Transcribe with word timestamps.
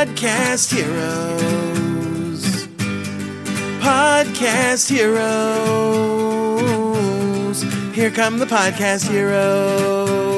Podcast 0.00 0.72
Heroes. 0.72 2.40
Podcast 3.82 4.88
Heroes. 4.88 5.20
Here 7.92 8.10
come 8.10 8.38
the 8.38 8.46
Podcast 8.46 9.10
Heroes. 9.10 10.30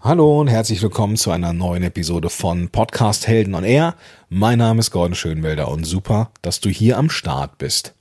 Hallo 0.00 0.40
und 0.40 0.48
herzlich 0.48 0.82
willkommen 0.82 1.16
zu 1.16 1.30
einer 1.30 1.52
neuen 1.52 1.84
Episode 1.84 2.28
von 2.28 2.70
Podcast 2.70 3.28
Helden 3.28 3.54
on 3.54 3.62
Air. 3.62 3.94
Mein 4.28 4.58
Name 4.58 4.80
ist 4.80 4.90
Gordon 4.90 5.14
Schönwelder 5.14 5.68
und 5.68 5.84
super, 5.84 6.32
dass 6.42 6.58
du 6.58 6.68
hier 6.68 6.98
am 6.98 7.10
Start 7.10 7.58
bist. 7.58 7.94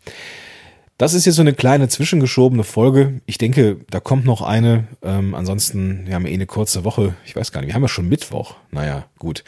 Das 0.97 1.13
ist 1.13 1.25
jetzt 1.25 1.35
so 1.35 1.41
eine 1.41 1.53
kleine 1.53 1.89
zwischengeschobene 1.89 2.63
Folge. 2.63 3.21
Ich 3.25 3.37
denke, 3.37 3.81
da 3.89 3.99
kommt 3.99 4.25
noch 4.25 4.41
eine. 4.41 4.87
Ähm, 5.01 5.35
ansonsten, 5.35 6.07
wir 6.07 6.15
haben 6.15 6.25
eh 6.25 6.33
eine 6.33 6.45
kurze 6.45 6.85
Woche. 6.85 7.15
Ich 7.25 7.35
weiß 7.35 7.51
gar 7.51 7.59
nicht, 7.59 7.67
wir 7.67 7.75
haben 7.75 7.81
ja 7.81 7.89
schon 7.89 8.07
Mittwoch. 8.07 8.55
Naja, 8.71 9.05
gut. 9.19 9.43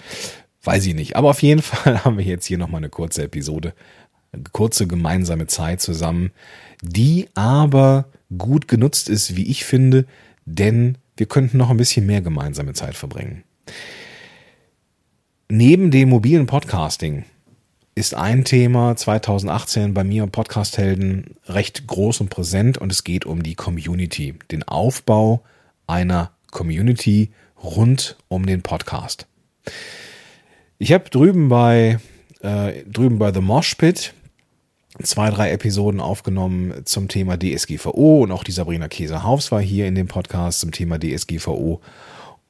Weiß 0.64 0.86
ich 0.86 0.94
nicht. 0.94 1.16
Aber 1.16 1.30
auf 1.30 1.42
jeden 1.42 1.62
Fall 1.64 2.04
haben 2.04 2.18
wir 2.18 2.26
jetzt 2.26 2.46
hier 2.46 2.58
nochmal 2.58 2.80
eine 2.80 2.90
kurze 2.90 3.24
Episode. 3.24 3.74
Eine 4.34 4.44
kurze 4.52 4.88
gemeinsame 4.88 5.48
Zeit 5.48 5.80
zusammen, 5.80 6.32
die 6.82 7.30
aber 7.34 8.10
gut 8.38 8.68
genutzt 8.68 9.08
ist, 9.08 9.38
wie 9.38 9.48
ich 9.48 9.64
finde, 9.64 10.06
denn 10.46 10.98
wir 11.16 11.28
könnten 11.28 11.58
noch 11.58 11.70
ein 11.70 11.78
bisschen 11.78 12.06
mehr 12.06 12.22
gemeinsame 12.22 12.74
Zeit 12.74 12.96
verbringen. 12.96 13.44
Neben 15.48 15.92
dem 15.92 16.10
mobilen 16.10 16.46
Podcasting 16.46 17.24
ist 17.98 18.14
ein 18.14 18.46
Thema 18.46 18.96
2018 18.96 19.96
bei 19.96 20.04
mir 20.04 20.22
im 20.22 20.30
Podcast 20.30 20.78
Helden 20.78 21.36
recht 21.48 21.88
groß 21.88 22.22
und 22.22 22.30
präsent 22.30 22.78
und 22.78 22.92
es 22.92 23.04
geht 23.04 23.26
um 23.26 23.42
die 23.42 23.56
Community, 23.56 24.36
den 24.52 24.62
Aufbau 24.62 25.42
einer 25.88 26.30
Community 26.52 27.32
rund 27.64 28.16
um 28.28 28.46
den 28.46 28.62
Podcast. 28.62 29.26
Ich 30.78 30.94
habe 30.94 31.10
drüben 31.10 31.50
bei 31.50 31.98
äh, 32.42 32.84
drüben 32.84 33.18
bei 33.18 33.34
The 33.34 33.42
Mosh 33.42 33.74
Pit 33.74 34.14
zwei, 35.02 35.32
drei 35.32 35.50
Episoden 35.50 36.00
aufgenommen 36.00 36.86
zum 36.86 37.08
Thema 37.08 37.36
DSGVO 37.36 38.22
und 38.22 38.32
auch 38.32 38.44
die 38.44 38.52
Sabrina 38.52 38.90
Käse-Haufs 38.90 39.52
war 39.52 39.62
hier 39.62 39.88
in 39.88 39.96
dem 39.96 40.08
Podcast 40.08 40.60
zum 40.60 40.72
Thema 40.72 41.00
DSGVO 41.00 41.82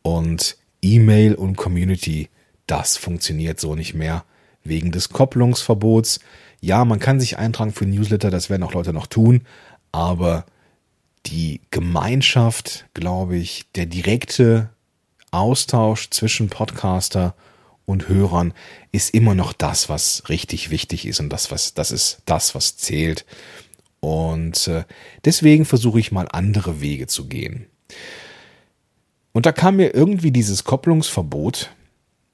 und 0.02 0.58
E-Mail 0.82 1.36
und 1.36 1.56
Community, 1.56 2.28
das 2.68 2.98
funktioniert 2.98 3.62
so 3.62 3.76
nicht 3.76 3.94
mehr 3.94 4.26
wegen 4.64 4.92
des 4.92 5.10
Kopplungsverbots. 5.10 6.20
Ja, 6.62 6.86
man 6.86 7.00
kann 7.00 7.20
sich 7.20 7.38
eintragen 7.38 7.74
für 7.74 7.86
Newsletter, 7.86 8.30
das 8.30 8.50
werden 8.50 8.64
auch 8.64 8.74
Leute 8.74 8.94
noch 8.94 9.08
tun, 9.08 9.42
aber 9.92 10.46
die 11.26 11.62
Gemeinschaft, 11.72 12.86
glaube 12.94 13.38
ich, 13.38 13.66
der 13.76 13.86
direkte 13.86 14.70
Austausch 15.32 16.10
zwischen 16.10 16.50
Podcaster 16.50 17.36
und 17.86 18.10
Hörern 18.10 18.54
ist 18.92 19.14
immer 19.14 19.36
noch 19.36 19.54
das, 19.54 19.90
was 19.90 20.24
richtig 20.30 20.70
wichtig 20.70 21.06
ist 21.06 21.20
und 21.20 21.30
das, 21.30 21.52
was, 21.52 21.74
das 21.74 21.92
ist 21.92 22.20
das, 22.26 22.56
was 22.56 22.78
zählt. 22.78 23.26
Und 24.00 24.68
äh, 24.68 24.84
deswegen 25.26 25.66
versuche 25.66 26.00
ich 26.00 26.12
mal 26.12 26.28
andere 26.32 26.82
Wege 26.82 27.08
zu 27.08 27.28
gehen. 27.28 27.68
Und 29.32 29.46
da 29.46 29.52
kam 29.52 29.78
mir 29.78 29.94
irgendwie 29.94 30.32
dieses 30.32 30.64
Kopplungsverbot, 30.64 31.72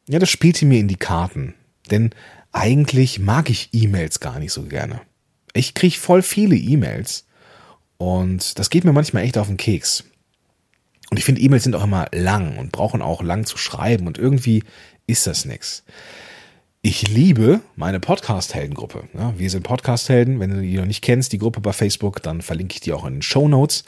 ja, 0.08 0.20
das 0.20 0.30
spielte 0.30 0.66
mir 0.66 0.80
in 0.80 0.88
die 0.88 0.98
Karten. 0.98 1.54
Denn 1.92 2.12
eigentlich 2.52 3.20
mag 3.20 3.50
ich 3.50 3.70
E-Mails 3.72 4.20
gar 4.20 4.40
nicht 4.40 4.54
so 4.54 4.64
gerne. 4.64 5.02
Ich 5.54 5.74
kriege 5.74 5.96
voll 5.96 6.22
viele 6.22 6.56
E-Mails 6.56 7.26
und 7.98 8.58
das 8.60 8.70
geht 8.70 8.86
mir 8.86 8.94
manchmal 8.94 9.24
echt 9.24 9.38
auf 9.38 9.48
den 9.48 9.58
Keks. 9.58 10.04
Und 11.10 11.18
ich 11.18 11.26
finde, 11.26 11.42
E-Mails 11.42 11.64
sind 11.64 11.76
auch 11.76 11.84
immer 11.84 12.08
lang 12.12 12.58
und 12.58 12.72
brauchen 12.72 13.02
auch 13.02 13.22
lang 13.22 13.46
zu 13.46 13.58
schreiben 13.58 14.08
und 14.08 14.18
irgendwie 14.18 14.64
ist 15.06 15.28
das 15.28 15.46
nix. 15.46 15.84
Ich 16.82 17.08
liebe 17.08 17.62
meine 17.76 18.00
Podcast-Helden-Gruppe. 18.00 19.08
Ja, 19.14 19.34
wir 19.38 19.50
sind 19.50 19.64
Podcast-Helden. 19.64 20.40
Wenn 20.40 20.50
du 20.50 20.62
die 20.62 20.76
noch 20.76 20.86
nicht 20.86 21.02
kennst, 21.02 21.32
die 21.32 21.38
Gruppe 21.38 21.62
bei 21.62 21.72
Facebook, 21.72 22.22
dann 22.22 22.42
verlinke 22.42 22.74
ich 22.74 22.82
die 22.82 22.92
auch 22.92 23.06
in 23.06 23.14
den 23.14 23.22
Show 23.22 23.48
Notes. 23.48 23.86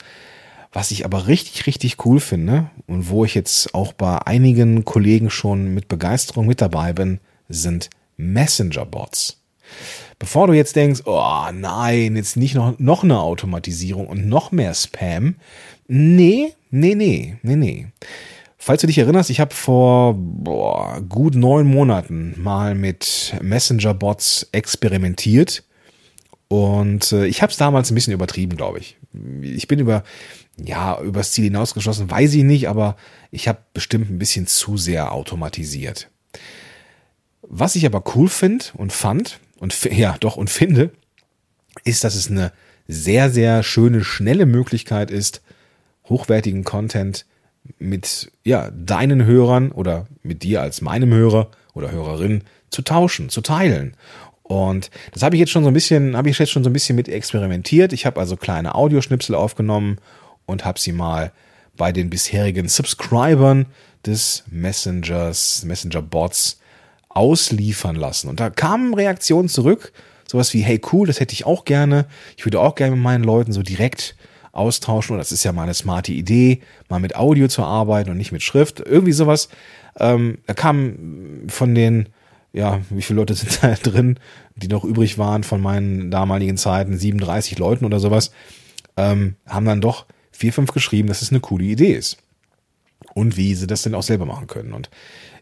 Was 0.72 0.90
ich 0.90 1.04
aber 1.04 1.26
richtig, 1.26 1.66
richtig 1.66 2.04
cool 2.06 2.20
finde 2.20 2.70
und 2.86 3.10
wo 3.10 3.24
ich 3.24 3.34
jetzt 3.34 3.74
auch 3.74 3.92
bei 3.92 4.18
einigen 4.18 4.84
Kollegen 4.84 5.28
schon 5.30 5.74
mit 5.74 5.88
Begeisterung 5.88 6.46
mit 6.46 6.60
dabei 6.60 6.92
bin, 6.92 7.20
sind 7.48 7.90
Messenger-Bots. 8.16 9.42
Bevor 10.18 10.46
du 10.46 10.54
jetzt 10.54 10.76
denkst, 10.76 11.02
oh 11.04 11.44
nein, 11.52 12.16
jetzt 12.16 12.36
nicht 12.36 12.54
noch, 12.54 12.78
noch 12.78 13.04
eine 13.04 13.20
Automatisierung 13.20 14.06
und 14.06 14.26
noch 14.26 14.52
mehr 14.52 14.74
Spam. 14.74 15.36
Nee, 15.88 16.54
nee, 16.70 16.94
nee, 16.94 17.36
nee, 17.42 17.56
nee. 17.56 17.86
Falls 18.56 18.80
du 18.80 18.86
dich 18.86 18.98
erinnerst, 18.98 19.30
ich 19.30 19.40
habe 19.40 19.54
vor 19.54 20.14
boah, 20.16 21.00
gut 21.08 21.34
neun 21.34 21.66
Monaten 21.66 22.34
mal 22.36 22.74
mit 22.74 23.34
Messenger-Bots 23.40 24.48
experimentiert 24.52 25.62
und 26.48 27.12
äh, 27.12 27.26
ich 27.26 27.42
habe 27.42 27.50
es 27.50 27.58
damals 27.58 27.90
ein 27.90 27.94
bisschen 27.94 28.12
übertrieben, 28.12 28.56
glaube 28.56 28.78
ich. 28.78 28.96
Ich 29.42 29.68
bin 29.68 29.78
über 29.78 30.04
ja 30.58 31.00
übers 31.00 31.32
Ziel 31.32 31.44
hinausgeschossen, 31.44 32.10
weiß 32.10 32.34
ich 32.34 32.44
nicht, 32.44 32.68
aber 32.68 32.96
ich 33.30 33.48
habe 33.48 33.58
bestimmt 33.74 34.10
ein 34.10 34.18
bisschen 34.18 34.46
zu 34.46 34.76
sehr 34.76 35.12
automatisiert. 35.12 36.10
Was 37.48 37.76
ich 37.76 37.86
aber 37.86 38.02
cool 38.14 38.28
finde 38.28 38.64
und 38.74 38.92
fand 38.92 39.40
und 39.58 39.84
ja 39.84 40.16
doch 40.20 40.36
und 40.36 40.50
finde, 40.50 40.90
ist, 41.84 42.04
dass 42.04 42.14
es 42.14 42.30
eine 42.30 42.52
sehr, 42.88 43.30
sehr 43.30 43.62
schöne, 43.62 44.04
schnelle 44.04 44.46
Möglichkeit 44.46 45.10
ist, 45.10 45.42
hochwertigen 46.08 46.64
Content 46.64 47.26
mit 47.78 48.30
ja, 48.44 48.70
deinen 48.70 49.24
Hörern 49.24 49.72
oder 49.72 50.06
mit 50.22 50.42
dir 50.42 50.62
als 50.62 50.80
meinem 50.80 51.12
Hörer 51.12 51.50
oder 51.74 51.90
Hörerin 51.90 52.42
zu 52.70 52.82
tauschen, 52.82 53.28
zu 53.28 53.40
teilen. 53.40 53.96
Und 54.42 54.90
das 55.12 55.22
habe 55.22 55.34
ich 55.34 55.40
jetzt 55.40 55.50
schon 55.50 55.64
so 55.64 55.70
ein 55.70 55.74
bisschen, 55.74 56.16
habe 56.16 56.30
ich 56.30 56.38
jetzt 56.38 56.52
schon 56.52 56.62
so 56.62 56.70
ein 56.70 56.72
bisschen 56.72 56.94
mit 56.94 57.08
experimentiert. 57.08 57.92
Ich 57.92 58.06
habe 58.06 58.20
also 58.20 58.36
kleine 58.36 58.76
Audioschnipsel 58.76 59.34
aufgenommen 59.34 59.98
und 60.46 60.64
habe 60.64 60.78
sie 60.78 60.92
mal 60.92 61.32
bei 61.76 61.90
den 61.90 62.08
bisherigen 62.10 62.68
Subscribern 62.68 63.66
des 64.04 64.44
Messengers, 64.48 65.64
Messenger 65.64 66.02
Bots 66.02 66.60
ausliefern 67.16 67.96
lassen. 67.96 68.28
Und 68.28 68.40
da 68.40 68.50
kamen 68.50 68.92
Reaktionen 68.92 69.48
zurück, 69.48 69.92
sowas 70.30 70.52
wie, 70.52 70.60
hey 70.60 70.80
cool, 70.92 71.06
das 71.06 71.18
hätte 71.18 71.32
ich 71.32 71.46
auch 71.46 71.64
gerne. 71.64 72.06
Ich 72.36 72.44
würde 72.44 72.60
auch 72.60 72.74
gerne 72.74 72.94
mit 72.94 73.02
meinen 73.02 73.24
Leuten 73.24 73.52
so 73.52 73.62
direkt 73.62 74.16
austauschen. 74.52 75.14
Und 75.14 75.18
das 75.18 75.32
ist 75.32 75.42
ja 75.42 75.52
mal 75.52 75.62
eine 75.62 75.74
smarte 75.74 76.12
Idee, 76.12 76.60
mal 76.90 77.00
mit 77.00 77.16
Audio 77.16 77.48
zu 77.48 77.62
arbeiten 77.62 78.10
und 78.10 78.18
nicht 78.18 78.32
mit 78.32 78.42
Schrift. 78.42 78.80
Irgendwie 78.80 79.12
sowas. 79.12 79.48
Ähm, 79.98 80.38
da 80.46 80.52
kam 80.52 81.46
von 81.48 81.74
den, 81.74 82.10
ja, 82.52 82.80
wie 82.90 83.00
viele 83.02 83.20
Leute 83.20 83.34
sind 83.34 83.58
da 83.62 83.74
drin, 83.74 84.18
die 84.54 84.68
noch 84.68 84.84
übrig 84.84 85.16
waren 85.16 85.42
von 85.42 85.62
meinen 85.62 86.10
damaligen 86.10 86.58
Zeiten, 86.58 86.98
37 86.98 87.58
Leuten 87.58 87.86
oder 87.86 87.98
sowas, 87.98 88.30
ähm, 88.98 89.36
haben 89.46 89.64
dann 89.64 89.80
doch 89.80 90.04
vier, 90.32 90.52
fünf 90.52 90.72
geschrieben, 90.72 91.08
dass 91.08 91.22
es 91.22 91.30
eine 91.30 91.40
coole 91.40 91.64
Idee 91.64 91.92
ist. 91.92 92.18
Und 93.14 93.38
wie 93.38 93.54
sie 93.54 93.66
das 93.66 93.82
denn 93.82 93.94
auch 93.94 94.02
selber 94.02 94.26
machen 94.26 94.48
können. 94.48 94.74
Und 94.74 94.90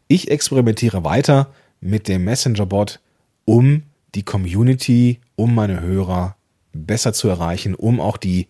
ich 0.07 0.31
experimentiere 0.31 1.03
weiter 1.03 1.49
mit 1.85 2.09
dem 2.09 2.25
Messenger-Bot, 2.25 3.01
um 3.45 3.83
die 4.15 4.23
Community, 4.23 5.21
um 5.37 5.55
meine 5.55 5.81
Hörer 5.81 6.37
besser 6.73 7.13
zu 7.13 7.29
erreichen, 7.29 7.75
um 7.75 8.01
auch 8.01 8.17
die, 8.17 8.49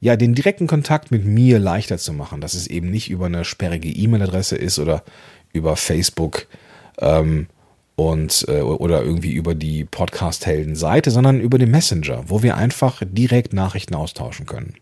ja, 0.00 0.16
den 0.16 0.34
direkten 0.34 0.66
Kontakt 0.66 1.10
mit 1.10 1.24
mir 1.24 1.58
leichter 1.58 1.98
zu 1.98 2.12
machen, 2.12 2.40
dass 2.40 2.54
es 2.54 2.66
eben 2.66 2.90
nicht 2.90 3.10
über 3.10 3.26
eine 3.26 3.44
sperrige 3.44 3.88
E-Mail-Adresse 3.88 4.56
ist 4.56 4.78
oder 4.78 5.02
über 5.52 5.76
Facebook 5.76 6.46
ähm, 6.98 7.48
und 7.96 8.44
äh, 8.48 8.60
oder 8.60 9.02
irgendwie 9.02 9.32
über 9.32 9.54
die 9.54 9.84
Podcast-Helden-Seite, 9.84 11.10
sondern 11.10 11.40
über 11.40 11.58
den 11.58 11.70
Messenger, 11.70 12.24
wo 12.28 12.42
wir 12.42 12.56
einfach 12.56 13.02
direkt 13.04 13.52
Nachrichten 13.52 13.94
austauschen 13.94 14.46
können. 14.46 14.74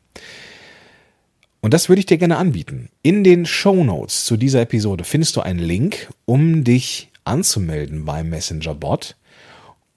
Und 1.61 1.73
das 1.73 1.89
würde 1.89 2.01
ich 2.01 2.07
dir 2.07 2.19
gerne 2.19 2.37
anbieten. 2.37 2.89
In 3.03 3.23
den 3.23 3.47
Show 3.47 3.85
Notes 3.85 4.25
zu 4.25 4.37
dieser 4.37 4.63
Episode 4.63 5.05
findest 5.05 5.37
du 5.37 5.41
einen 5.41 5.61
Link, 5.61 6.09
um 6.27 6.65
dich 6.65 7.12
anzumelden 7.25 8.05
beim 8.05 8.29
Messenger-Bot. 8.31 9.17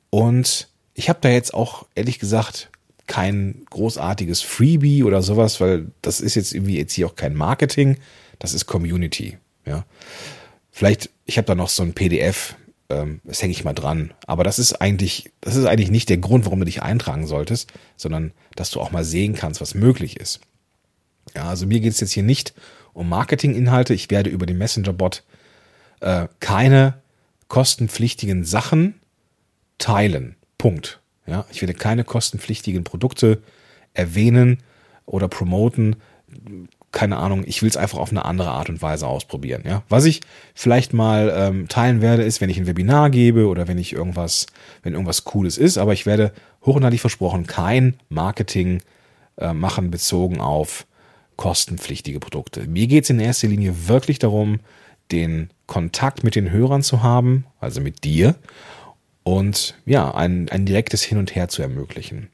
Und 0.09 0.69
ich 0.93 1.09
habe 1.09 1.19
da 1.21 1.29
jetzt 1.29 1.53
auch 1.53 1.85
ehrlich 1.95 2.19
gesagt 2.19 2.69
kein 3.07 3.65
großartiges 3.69 4.41
Freebie 4.41 5.03
oder 5.03 5.21
sowas, 5.21 5.61
weil 5.61 5.91
das 6.01 6.21
ist 6.21 6.35
jetzt 6.35 6.53
irgendwie 6.53 6.77
jetzt 6.77 6.93
hier 6.93 7.07
auch 7.07 7.15
kein 7.15 7.35
Marketing, 7.35 7.97
das 8.39 8.53
ist 8.53 8.65
Community. 8.65 9.37
Ja, 9.65 9.85
vielleicht 10.71 11.09
ich 11.25 11.37
habe 11.37 11.47
da 11.47 11.55
noch 11.55 11.69
so 11.69 11.83
ein 11.83 11.93
PDF, 11.93 12.55
ähm, 12.89 13.19
das 13.23 13.41
hänge 13.41 13.51
ich 13.51 13.63
mal 13.63 13.73
dran. 13.73 14.13
Aber 14.27 14.43
das 14.43 14.59
ist 14.59 14.73
eigentlich, 14.73 15.31
das 15.41 15.55
ist 15.55 15.65
eigentlich 15.65 15.91
nicht 15.91 16.09
der 16.09 16.17
Grund, 16.17 16.45
warum 16.45 16.59
du 16.59 16.65
dich 16.65 16.81
eintragen 16.81 17.27
solltest, 17.27 17.73
sondern 17.97 18.31
dass 18.55 18.71
du 18.71 18.79
auch 18.79 18.91
mal 18.91 19.03
sehen 19.03 19.33
kannst, 19.35 19.59
was 19.59 19.73
möglich 19.73 20.19
ist. 20.19 20.39
Ja, 21.35 21.49
also 21.49 21.65
mir 21.65 21.79
geht 21.79 21.93
es 21.93 21.99
jetzt 21.99 22.13
hier 22.13 22.23
nicht 22.23 22.53
um 22.93 23.09
Marketinginhalte. 23.09 23.93
Ich 23.93 24.11
werde 24.11 24.29
über 24.29 24.45
den 24.45 24.57
Messenger-Bot 24.57 25.23
äh, 26.01 26.27
keine 26.39 27.01
kostenpflichtigen 27.47 28.43
Sachen 28.43 28.95
teilen. 29.77 30.35
Punkt. 30.57 30.99
Ja, 31.27 31.45
ich 31.51 31.61
werde 31.61 31.73
keine 31.73 32.03
kostenpflichtigen 32.03 32.83
Produkte 32.83 33.41
erwähnen 33.93 34.59
oder 35.05 35.27
promoten. 35.27 35.95
keine 36.91 37.17
Ahnung, 37.17 37.43
ich 37.45 37.61
will 37.61 37.69
es 37.69 37.77
einfach 37.77 37.97
auf 37.97 38.11
eine 38.11 38.23
andere 38.23 38.51
Art 38.51 38.69
und 38.69 38.81
Weise 38.81 39.05
ausprobieren. 39.07 39.63
Ja, 39.65 39.83
was 39.89 40.05
ich 40.05 40.21
vielleicht 40.53 40.93
mal 40.93 41.33
ähm, 41.35 41.67
teilen 41.67 42.01
werde, 42.01 42.23
ist, 42.23 42.39
wenn 42.39 42.49
ich 42.49 42.57
ein 42.57 42.67
Webinar 42.67 43.09
gebe 43.09 43.47
oder 43.47 43.67
wenn 43.67 43.77
ich 43.77 43.91
irgendwas, 43.91 44.45
wenn 44.81 44.93
irgendwas 44.93 45.25
Cooles 45.25 45.57
ist. 45.57 45.77
Aber 45.77 45.93
ich 45.93 46.05
werde 46.05 46.31
hoch 46.65 46.75
und 46.75 46.85
heilig 46.85 47.01
versprochen 47.01 47.47
kein 47.47 47.95
Marketing 48.07 48.81
äh, 49.37 49.53
machen 49.53 49.91
bezogen 49.91 50.39
auf 50.39 50.85
kostenpflichtige 51.35 52.19
Produkte. 52.19 52.65
Mir 52.67 52.87
geht 52.87 53.03
es 53.03 53.09
in 53.09 53.19
erster 53.19 53.47
Linie 53.47 53.87
wirklich 53.87 54.19
darum, 54.19 54.59
den 55.11 55.49
Kontakt 55.67 56.23
mit 56.23 56.35
den 56.35 56.51
Hörern 56.51 56.83
zu 56.83 57.03
haben, 57.03 57.45
also 57.59 57.81
mit 57.81 58.03
dir, 58.03 58.35
und 59.23 59.75
ja, 59.85 60.13
ein, 60.13 60.49
ein 60.49 60.65
direktes 60.65 61.03
Hin 61.03 61.17
und 61.17 61.35
Her 61.35 61.47
zu 61.47 61.61
ermöglichen. 61.61 62.29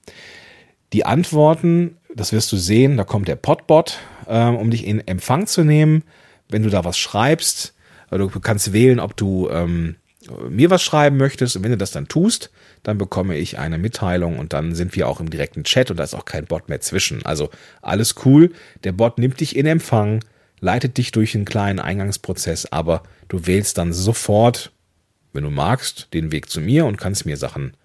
Die 0.92 1.06
Antworten, 1.06 1.98
das 2.14 2.34
wirst 2.34 2.52
du 2.52 2.58
sehen, 2.58 2.98
da 2.98 3.06
kommt 3.06 3.30
der 3.30 3.38
Podbot, 3.38 4.00
ähm, 4.28 4.58
um 4.58 4.70
dich 4.72 4.86
in 4.86 5.06
Empfang 5.08 5.48
zu 5.48 5.64
nehmen. 5.64 6.04
Wenn 6.50 6.64
du 6.64 6.70
da 6.70 6.84
was 6.84 6.98
schreibst, 6.98 7.74
du 8.10 8.28
kannst 8.42 8.74
wählen, 8.74 9.00
ob 9.00 9.16
du 9.16 9.50
ähm, 9.50 9.96
mir 10.50 10.70
was 10.70 10.84
schreiben 10.84 11.16
möchtest. 11.16 11.56
Und 11.56 11.64
wenn 11.64 11.72
du 11.72 11.78
das 11.78 11.92
dann 11.92 12.10
tust, 12.10 12.52
dann 12.84 12.98
bekomme 12.98 13.38
ich 13.38 13.58
eine 13.58 13.78
Mitteilung 13.78 14.38
und 14.38 14.54
dann 14.54 14.76
sind 14.76 14.96
wir 14.96 15.08
auch 15.08 15.20
im 15.20 15.30
direkten 15.30 15.64
Chat 15.64 15.92
und 15.92 15.98
da 15.98 16.04
ist 16.04 16.14
auch 16.14 16.26
kein 16.26 16.46
Bot 16.46 16.68
mehr 16.68 16.82
zwischen. 16.82 17.26
Also 17.26 17.50
alles 17.82 18.16
cool. 18.26 18.52
Der 18.84 18.92
Bot 18.92 19.18
nimmt 19.18 19.40
dich 19.40 19.56
in 19.56 19.66
Empfang, 19.66 20.24
leitet 20.62 20.98
dich 20.98 21.12
durch 21.12 21.36
einen 21.36 21.46
kleinen 21.46 21.80
Eingangsprozess, 21.80 22.68
aber 22.68 23.04
du 23.28 23.46
wählst 23.46 23.78
dann 23.78 23.92
sofort, 23.92 24.72
wenn 25.34 25.44
du 25.44 25.50
magst, 25.50 26.08
den 26.14 26.32
Weg 26.32 26.50
zu 26.50 26.62
mir 26.62 26.86
und 26.86 26.98
kannst 26.98 27.26
mir 27.26 27.36
Sachen 27.36 27.76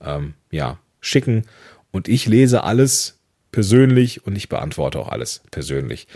ähm, 0.00 0.34
ja 0.50 0.78
schicken 1.00 1.44
und 1.92 2.08
ich 2.08 2.26
lese 2.26 2.64
alles 2.64 3.18
persönlich 3.52 4.26
und 4.26 4.34
ich 4.36 4.48
beantworte 4.48 4.98
auch 4.98 5.08
alles 5.08 5.42
persönlich. 5.50 6.08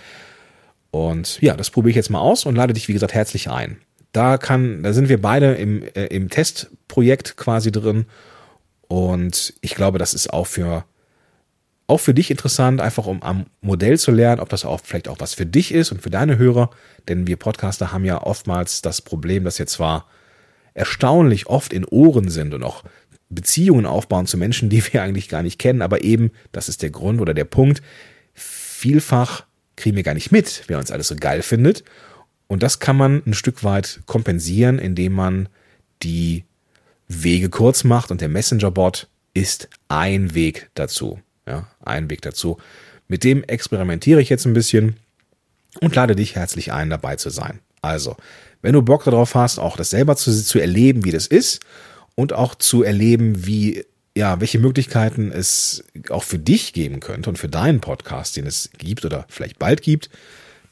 Und 0.90 1.40
ja, 1.40 1.54
das 1.54 1.70
probiere 1.70 1.90
ich 1.90 1.96
jetzt 1.96 2.10
mal 2.10 2.20
aus 2.20 2.46
und 2.46 2.56
lade 2.56 2.72
dich, 2.72 2.88
wie 2.88 2.94
gesagt, 2.94 3.14
herzlich 3.14 3.50
ein. 3.50 3.78
Da 4.12 4.38
kann, 4.38 4.82
da 4.82 4.92
sind 4.92 5.08
wir 5.08 5.20
beide 5.20 5.54
im, 5.54 5.82
äh, 5.82 6.06
im 6.06 6.30
Testprojekt 6.30 7.36
quasi 7.36 7.70
drin. 7.70 8.06
Und 8.88 9.54
ich 9.60 9.74
glaube, 9.74 9.98
das 9.98 10.14
ist 10.14 10.32
auch 10.32 10.46
für, 10.46 10.84
auch 11.88 11.98
für 11.98 12.14
dich 12.14 12.30
interessant, 12.30 12.80
einfach 12.80 13.06
um 13.06 13.22
am 13.22 13.46
Modell 13.62 13.98
zu 13.98 14.12
lernen, 14.12 14.40
ob 14.40 14.50
das 14.50 14.64
auch 14.64 14.80
vielleicht 14.84 15.08
auch 15.08 15.18
was 15.20 15.34
für 15.34 15.46
dich 15.46 15.72
ist 15.72 15.90
und 15.90 16.02
für 16.02 16.10
deine 16.10 16.36
Hörer. 16.36 16.70
Denn 17.08 17.26
wir 17.26 17.36
Podcaster 17.36 17.92
haben 17.92 18.04
ja 18.04 18.22
oftmals 18.22 18.82
das 18.82 19.00
Problem, 19.00 19.42
dass 19.42 19.58
wir 19.58 19.66
zwar 19.66 20.06
erstaunlich 20.74 21.46
oft 21.46 21.72
in 21.72 21.86
Ohren 21.86 22.28
sind 22.28 22.52
und 22.52 22.62
auch 22.62 22.84
Beziehungen 23.30 23.86
aufbauen 23.86 24.26
zu 24.26 24.36
Menschen, 24.36 24.68
die 24.68 24.84
wir 24.92 25.02
eigentlich 25.02 25.30
gar 25.30 25.42
nicht 25.42 25.58
kennen, 25.58 25.82
aber 25.82 26.02
eben, 26.04 26.30
das 26.52 26.68
ist 26.68 26.82
der 26.82 26.90
Grund 26.90 27.20
oder 27.22 27.32
der 27.32 27.44
Punkt, 27.44 27.82
vielfach 28.34 29.44
kriegen 29.76 29.96
wir 29.96 30.02
gar 30.02 30.14
nicht 30.14 30.30
mit, 30.30 30.64
wer 30.66 30.78
uns 30.78 30.90
alles 30.90 31.08
so 31.08 31.16
geil 31.16 31.42
findet. 31.42 31.84
Und 32.48 32.62
das 32.62 32.80
kann 32.80 32.96
man 32.96 33.22
ein 33.26 33.34
Stück 33.34 33.64
weit 33.64 34.00
kompensieren, 34.06 34.78
indem 34.78 35.14
man 35.14 35.48
die 36.02 36.44
Wege 37.08 37.48
kurz 37.48 37.84
macht 37.84 38.10
und 38.10 38.20
der 38.20 38.28
Messenger-Bot 38.28 39.08
ist 39.32 39.68
ein 39.88 40.34
Weg 40.34 40.70
dazu. 40.74 41.20
Ja, 41.48 41.66
ein 41.82 42.10
Weg 42.10 42.20
dazu. 42.22 42.58
Mit 43.08 43.24
dem 43.24 43.42
experimentiere 43.42 44.20
ich 44.20 44.28
jetzt 44.28 44.44
ein 44.44 44.52
bisschen 44.52 44.96
und 45.80 45.94
lade 45.94 46.14
dich 46.14 46.36
herzlich 46.36 46.72
ein, 46.72 46.90
dabei 46.90 47.16
zu 47.16 47.30
sein. 47.30 47.60
Also, 47.80 48.16
wenn 48.60 48.74
du 48.74 48.82
Bock 48.82 49.04
darauf 49.04 49.34
hast, 49.34 49.58
auch 49.58 49.76
das 49.76 49.90
selber 49.90 50.16
zu, 50.16 50.30
zu 50.30 50.58
erleben, 50.58 51.04
wie 51.04 51.10
das 51.10 51.26
ist 51.26 51.60
und 52.16 52.34
auch 52.34 52.54
zu 52.54 52.82
erleben, 52.82 53.46
wie 53.46 53.84
ja, 54.16 54.40
welche 54.40 54.58
Möglichkeiten 54.58 55.30
es 55.30 55.84
auch 56.10 56.24
für 56.24 56.40
dich 56.40 56.72
geben 56.72 56.98
könnte 56.98 57.30
und 57.30 57.38
für 57.38 57.48
deinen 57.48 57.80
Podcast, 57.80 58.36
den 58.36 58.46
es 58.46 58.70
gibt 58.76 59.04
oder 59.04 59.26
vielleicht 59.28 59.60
bald 59.60 59.80
gibt, 59.80 60.10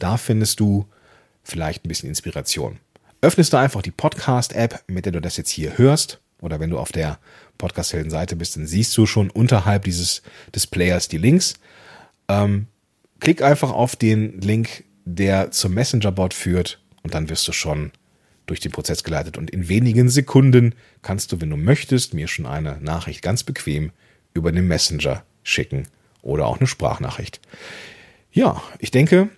da 0.00 0.17
findest 0.17 0.58
du 0.58 0.87
vielleicht 1.44 1.84
ein 1.84 1.88
bisschen 1.88 2.08
Inspiration. 2.08 2.81
Öffnest 3.20 3.52
du 3.52 3.56
einfach 3.56 3.82
die 3.82 3.93
Podcast-App, 3.93 4.82
mit 4.88 5.05
der 5.05 5.12
du 5.12 5.20
das 5.20 5.37
jetzt 5.37 5.50
hier 5.50 5.79
hörst, 5.79 6.20
oder 6.41 6.61
wenn 6.61 6.71
du 6.71 6.79
auf 6.79 6.93
der 6.93 7.19
Podcast-Helden-Seite 7.59 8.37
bist, 8.37 8.56
dann 8.56 8.67
siehst 8.67 8.97
du 8.97 9.06
schon 9.06 9.31
unterhalb 9.31 9.85
dieses 9.85 10.23
Displayers 10.55 11.09
die 11.09 11.19
Links. 11.19 11.55
Ähm, 12.29 12.67
klick 13.21 13.43
einfach 13.43 13.71
auf 13.71 13.97
den 13.97 14.41
Link, 14.41 14.85
der 15.05 15.50
zum 15.50 15.75
Messenger-Bot 15.75 16.35
führt, 16.35 16.81
und 17.03 17.15
dann 17.15 17.29
wirst 17.29 17.47
du 17.47 17.53
schon 17.53 17.93
durch 18.47 18.61
den 18.61 18.73
Prozess 18.73 19.05
geleitet 19.05 19.38
und 19.38 19.50
in 19.50 19.69
wenigen 19.69 20.09
Sekunden 20.09 20.75
kannst 21.03 21.33
du, 21.33 21.41
wenn 21.41 21.50
du 21.50 21.56
möchtest, 21.56 22.15
mir 22.15 22.29
schon 22.29 22.47
eine 22.47 22.79
Nachricht 22.81 23.23
ganz 23.23 23.44
bequem 23.44 23.93
über 24.35 24.53
den 24.53 24.67
Messenger 24.67 25.25
schicken 25.43 25.89
oder 26.23 26.47
auch 26.47 26.59
eine 26.59 26.67
Sprachnachricht. 26.67 27.41
Ja, 28.32 28.62
ich 28.79 28.91
denke, 28.91 29.29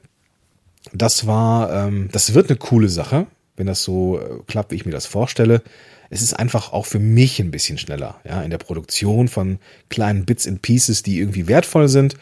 das 0.93 1.27
war, 1.27 1.73
ähm, 1.73 2.09
das 2.12 2.35
wird 2.35 2.49
eine 2.49 2.59
coole 2.59 2.89
Sache, 2.89 3.27
wenn 3.58 3.66
das 3.66 3.82
so 3.82 4.20
äh, 4.20 4.43
klappt, 4.46 4.72
wie 4.72 4.76
ich 4.76 4.87
mir 4.87 4.93
das 4.93 5.06
vorstelle. 5.06 5.62
Es 6.10 6.22
ist 6.22 6.32
einfach 6.34 6.72
auch 6.72 6.87
für 6.87 6.99
mich 6.99 7.38
ein 7.40 7.50
bisschen 7.50 7.76
schneller, 7.76 8.20
ja, 8.25 8.43
in 8.43 8.50
der 8.50 8.58
Produktion 8.58 9.28
von 9.28 9.58
kleinen 9.90 10.25
Bits 10.25 10.49
and 10.49 10.62
Pieces, 10.62 11.02
die 11.02 11.19
irgendwie 11.19 11.49
wertvoll 11.49 11.88
sind, 11.88 12.14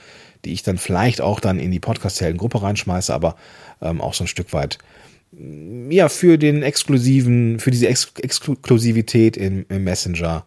die 0.44 0.52
ich 0.52 0.62
dann 0.62 0.78
vielleicht 0.78 1.20
auch 1.20 1.38
dann 1.38 1.60
in 1.60 1.70
die 1.70 1.80
Podcast-Helden-Gruppe 1.80 2.62
reinschmeiße, 2.62 3.14
aber 3.14 3.36
ähm, 3.80 4.00
auch 4.00 4.14
so 4.14 4.24
ein 4.24 4.28
Stück 4.28 4.52
weit 4.52 4.78
ja, 5.90 6.08
für 6.08 6.38
den 6.38 6.62
exklusiven, 6.62 7.60
für 7.60 7.70
diese 7.70 7.88
Ex 7.88 8.12
Exklusivität 8.20 9.36
im, 9.36 9.66
im 9.68 9.84
Messenger 9.84 10.44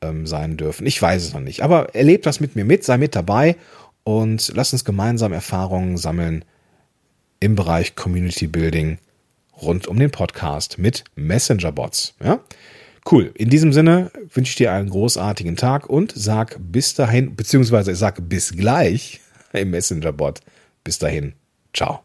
ähm, 0.00 0.26
sein 0.26 0.56
dürfen. 0.56 0.86
Ich 0.86 1.00
weiß 1.00 1.24
es 1.24 1.32
noch 1.32 1.40
nicht. 1.40 1.62
Aber 1.62 1.94
erlebt 1.94 2.26
das 2.26 2.40
mit 2.40 2.54
mir 2.54 2.64
mit, 2.64 2.84
sei 2.84 2.98
mit 2.98 3.16
dabei 3.16 3.56
und 4.04 4.52
lass 4.54 4.72
uns 4.72 4.84
gemeinsam 4.84 5.32
Erfahrungen 5.32 5.96
sammeln 5.96 6.44
im 7.40 7.54
Bereich 7.54 7.96
Community 7.96 8.46
Building 8.46 8.98
rund 9.60 9.86
um 9.86 9.98
den 9.98 10.10
Podcast 10.10 10.78
mit 10.78 11.04
Messenger-Bots. 11.16 12.14
Ja? 12.22 12.40
Cool. 13.10 13.32
In 13.34 13.48
diesem 13.48 13.72
Sinne 13.72 14.10
wünsche 14.32 14.50
ich 14.50 14.56
dir 14.56 14.72
einen 14.72 14.90
großartigen 14.90 15.56
Tag 15.56 15.88
und 15.88 16.12
sag 16.14 16.56
bis 16.60 16.94
dahin, 16.94 17.36
beziehungsweise 17.36 17.94
sag 17.94 18.28
bis 18.28 18.52
gleich 18.52 19.20
im 19.52 19.70
Messenger-Bot. 19.70 20.40
Bis 20.84 20.98
dahin. 20.98 21.32
Ciao. 21.72 22.00